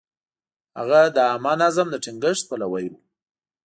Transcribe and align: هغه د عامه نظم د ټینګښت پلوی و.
هغه 0.77 0.99
د 1.15 1.17
عامه 1.29 1.53
نظم 1.61 1.87
د 1.91 1.95
ټینګښت 2.03 2.43
پلوی 2.49 2.85
و. 2.91 2.93